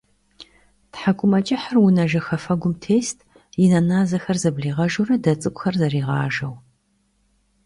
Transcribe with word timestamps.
ТхьэкӀумэкӀыхьыр 0.91 1.77
унэ 1.85 2.05
жэхэфэгум 2.11 2.73
тест, 2.83 3.17
и 3.63 3.65
нэ 3.71 3.79
назэхэр 3.89 4.37
зэблигъэжурэ 4.41 5.15
дэ 5.23 5.33
цӀыкӀухэр 5.41 5.75
зэригъажэу. 5.79 6.55